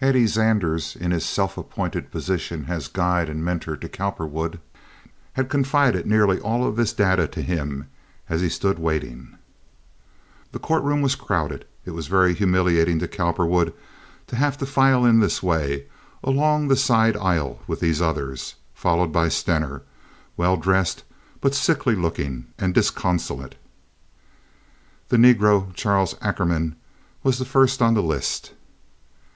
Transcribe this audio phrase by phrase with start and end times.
[0.00, 4.60] Eddie Zanders, in his self appointed position as guide and mentor to Cowperwood,
[5.32, 7.88] had confided nearly all of this data to him
[8.28, 9.36] as he stood waiting.
[10.52, 11.64] The courtroom was crowded.
[11.84, 13.72] It was very humiliating to Cowperwood
[14.28, 15.86] to have to file in this way
[16.22, 19.82] along the side aisle with these others, followed by Stener,
[20.36, 21.02] well dressed
[21.40, 23.56] but sickly looking and disconsolate.
[25.08, 26.76] The negro, Charles Ackerman,
[27.24, 28.52] was the first on the list.